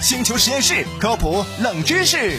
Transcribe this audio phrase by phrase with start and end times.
[0.00, 2.38] 星球实验室科普冷知识。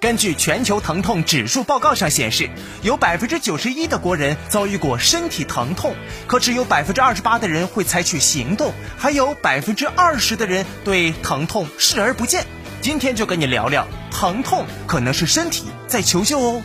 [0.00, 2.48] 根据全球疼痛指数报告上显示，
[2.82, 5.96] 有百分之九十一的国人遭遇过身体疼痛，
[6.28, 12.46] 可只有百分之二十八的人会采取行动，还有百分之二十的人对疼痛视而不见。
[12.80, 16.62] 今天就跟你聊聊，疼痛可能是身体在求救哦。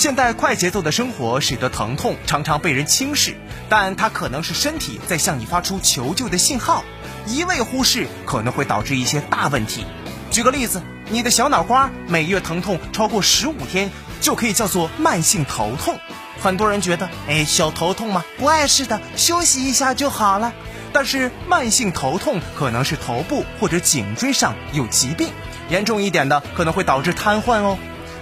[0.00, 3.36] 现代快节奏的生活使得疼痛常常被人轻视，
[3.68, 6.82] 但它可能是身体在向你发出求救的信号，
[7.26, 9.84] 一味忽视可能会导致一些大问题。
[10.30, 10.82] 举个例子。
[11.12, 13.90] 你的小脑瓜每月疼痛超过十五天，
[14.20, 15.98] 就可以叫做慢性头痛。
[16.40, 20.52] 很多人觉得，哎，小头痛嘛，不碍事的，休息一下就好了。
[20.92, 25.30] 但是慢性头痛可能是头部或者颈椎上有疾病，
[25.68, 27.76] 严重一点的可能会导致瘫痪哦。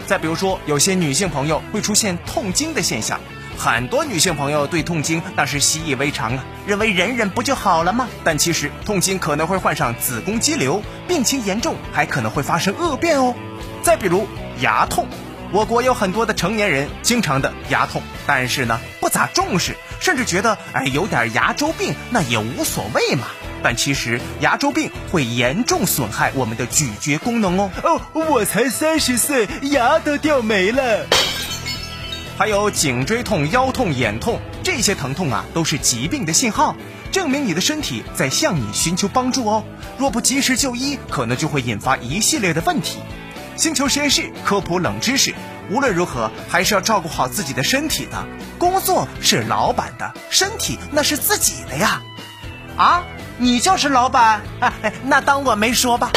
[0.08, 3.20] 再比如说，有些女性朋友会出现痛经的现象。
[3.58, 8.08] 很多女性朋友对痛经那是习以为常啊，认为忍忍不就好了吗？
[8.24, 13.34] 但其实痛经可能会患上子宫肌瘤，病情严重还可能会发生恶变哦。
[13.82, 14.26] 再比如
[14.62, 15.06] 牙痛，
[15.52, 23.26] 我国有很多的成年人经常的牙痛，但是呢不咋重视，甚至觉得哎有点牙周病那也无所谓嘛。
[23.62, 27.70] 但其实牙周病会严重损害我们的咀嚼功能哦。
[27.82, 31.06] 哦，我才三十岁，牙都掉没了。
[32.38, 36.76] 还有颈椎痛、腰痛、眼痛这些疼痛啊，都是疾病的信号，
[37.10, 39.64] 证明你的身体在向你寻求帮助哦。
[39.98, 42.98] 若不及时就医，可能就会引发一系列的问题。
[43.56, 45.34] 星球实验室科普冷知识：
[45.68, 48.24] 无论如何，还是要照顾好自己的身体的。
[48.56, 52.00] 工作是老板的，身体那是自己的呀。
[52.76, 53.02] 啊，
[53.38, 54.40] 你就是老板？
[55.04, 56.10] 那当我没说吧。